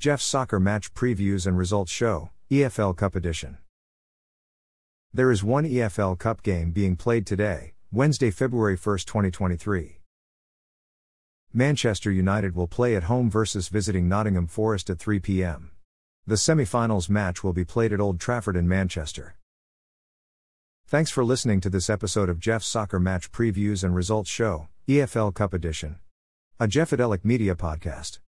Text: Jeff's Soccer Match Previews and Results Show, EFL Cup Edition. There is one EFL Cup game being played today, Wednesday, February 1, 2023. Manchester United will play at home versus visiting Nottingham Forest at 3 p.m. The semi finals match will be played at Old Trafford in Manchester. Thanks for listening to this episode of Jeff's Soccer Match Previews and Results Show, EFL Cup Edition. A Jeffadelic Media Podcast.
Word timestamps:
Jeff's 0.00 0.24
Soccer 0.24 0.60
Match 0.60 0.94
Previews 0.94 1.44
and 1.44 1.58
Results 1.58 1.90
Show, 1.90 2.30
EFL 2.52 2.96
Cup 2.96 3.16
Edition. 3.16 3.58
There 5.12 5.32
is 5.32 5.42
one 5.42 5.64
EFL 5.64 6.16
Cup 6.16 6.44
game 6.44 6.70
being 6.70 6.94
played 6.94 7.26
today, 7.26 7.72
Wednesday, 7.90 8.30
February 8.30 8.76
1, 8.76 8.98
2023. 8.98 9.98
Manchester 11.52 12.12
United 12.12 12.54
will 12.54 12.68
play 12.68 12.94
at 12.94 13.04
home 13.04 13.28
versus 13.28 13.66
visiting 13.68 14.08
Nottingham 14.08 14.46
Forest 14.46 14.88
at 14.88 15.00
3 15.00 15.18
p.m. 15.18 15.72
The 16.28 16.36
semi 16.36 16.64
finals 16.64 17.08
match 17.08 17.42
will 17.42 17.52
be 17.52 17.64
played 17.64 17.92
at 17.92 17.98
Old 17.98 18.20
Trafford 18.20 18.54
in 18.54 18.68
Manchester. 18.68 19.34
Thanks 20.86 21.10
for 21.10 21.24
listening 21.24 21.60
to 21.62 21.70
this 21.70 21.90
episode 21.90 22.28
of 22.28 22.38
Jeff's 22.38 22.68
Soccer 22.68 23.00
Match 23.00 23.32
Previews 23.32 23.82
and 23.82 23.96
Results 23.96 24.30
Show, 24.30 24.68
EFL 24.86 25.34
Cup 25.34 25.52
Edition. 25.52 25.96
A 26.60 26.68
Jeffadelic 26.68 27.24
Media 27.24 27.56
Podcast. 27.56 28.20